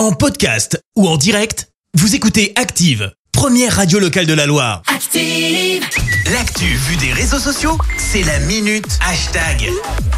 [0.00, 4.80] En podcast ou en direct, vous écoutez Active, première radio locale de la Loire.
[4.86, 5.84] Active.
[6.32, 9.68] L'actu vue des réseaux sociaux, c'est la minute hashtag.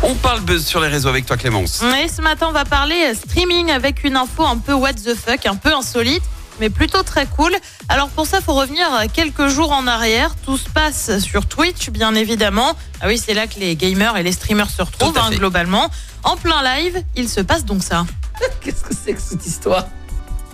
[0.04, 1.82] On parle buzz sur les réseaux avec toi Clémence.
[1.82, 5.16] Oui, ce matin, on va parler euh, streaming avec une info un peu what the
[5.16, 6.22] fuck, un peu insolite,
[6.60, 7.52] mais plutôt très cool.
[7.88, 10.36] Alors pour ça, faut revenir euh, quelques jours en arrière.
[10.44, 12.76] Tout se passe sur Twitch, bien évidemment.
[13.00, 15.90] Ah oui, c'est là que les gamers et les streamers se retrouvent, hein, globalement.
[16.22, 18.06] En plein live, il se passe donc ça.
[18.60, 19.86] Qu'est-ce que c'est que cette histoire?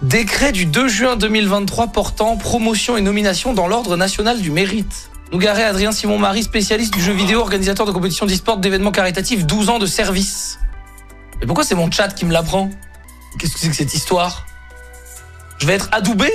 [0.03, 5.11] Décret du 2 juin 2023 portant promotion et nomination dans l'ordre national du mérite.
[5.32, 9.79] Nougaré Adrien Simon-Marie, spécialiste du jeu vidéo, organisateur de compétitions d'e-sport, d'événements caritatifs, 12 ans
[9.79, 10.59] de service.
[11.41, 12.71] Mais pourquoi c'est mon chat qui me l'apprend?
[13.39, 14.47] Qu'est-ce que c'est que cette histoire?
[15.58, 16.33] Je vais être adoubé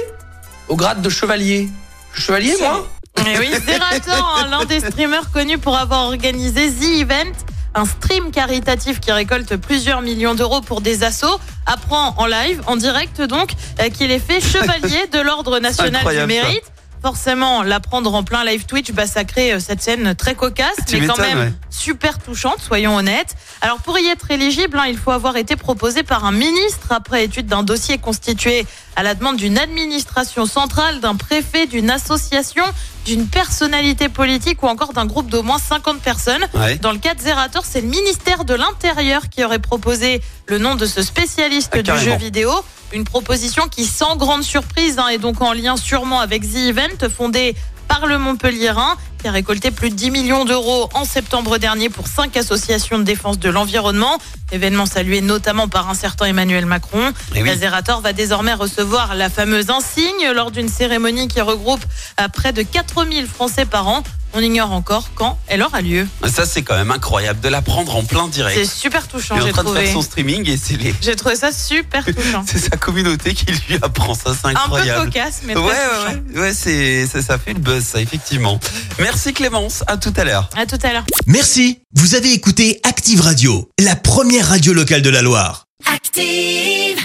[0.68, 1.70] au grade de chevalier.
[2.14, 2.88] Chevalier, moi?
[3.26, 7.32] Et oui, Zerator, hein, l'un des streamers connus pour avoir organisé The Event,
[7.76, 12.76] un stream caritatif qui récolte plusieurs millions d'euros pour des assos, apprend en live, en
[12.76, 16.73] direct donc, euh, qu'il est fait chevalier de l'ordre national du mérite.
[17.04, 21.08] Forcément, l'apprendre en plein live Twitch, bah, ça crée cette scène très cocasse, Tu mais
[21.08, 21.54] quand même ouais.
[21.70, 23.36] super touchante, soyons honnêtes.
[23.60, 27.26] Alors pour y être éligible, hein, il faut avoir été proposé par un ministre après
[27.26, 32.64] étude d'un dossier constitué à la demande d'une administration centrale, d'un préfet, d'une association,
[33.06, 36.46] d'une personnalité politique ou encore d'un groupe d'au moins 50 personnes.
[36.54, 36.78] Ouais.
[36.78, 40.76] Dans le cas de Zerator, c'est le ministère de l'Intérieur qui aurait proposé le nom
[40.76, 42.50] de ce spécialiste Ah, du jeu vidéo.
[42.94, 47.10] Une proposition qui, sans grande surprise, hein, est donc en lien sûrement avec The Event,
[47.10, 47.56] fondé
[47.88, 52.08] par le Montpellierin, qui a récolté plus de 10 millions d'euros en septembre dernier pour
[52.08, 54.20] cinq associations de défense de l'environnement.
[54.52, 57.14] Événement salué notamment par un certain Emmanuel Macron.
[57.34, 57.48] Eh oui.
[57.48, 61.84] La Zerator va désormais recevoir la fameuse insigne lors d'une cérémonie qui regroupe
[62.32, 64.04] près de 4000 Français par an.
[64.36, 66.08] On ignore encore quand elle aura lieu.
[66.28, 68.66] Ça c'est quand même incroyable de la prendre en plein C'est direct.
[68.66, 69.84] super touchant, Il est en j'ai train de trouvé.
[69.86, 70.94] faire son streaming et c'est les...
[71.02, 72.44] J'ai trouvé ça super touchant.
[72.48, 75.06] c'est sa communauté qui lui apprend ça, c'est Un peu incroyable.
[75.06, 76.22] cocasse, mais Ouais, très ouais, touchant.
[76.34, 78.60] ouais, ouais, c'est, ça, ça fait le buzz, ça, effectivement.
[79.00, 80.50] Merci Clémence, à tout à l'heure.
[80.58, 81.06] À tout à l'heure.
[81.28, 85.66] Merci, vous avez écouté Active Radio, la première radio locale de la Loire.
[85.86, 87.04] Active.